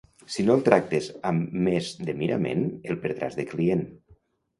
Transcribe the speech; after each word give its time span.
Si 0.35 0.43
no 0.45 0.53
el 0.59 0.61
tractes 0.67 1.09
amb 1.31 1.51
més 1.67 1.89
de 2.07 2.15
mirament 2.21 2.63
el 2.95 2.99
perdràs 3.05 3.37
de 3.41 3.47
client. 3.53 3.85